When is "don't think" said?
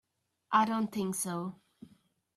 0.65-1.13